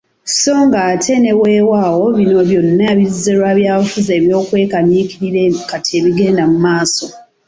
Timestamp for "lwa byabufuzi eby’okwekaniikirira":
3.37-5.57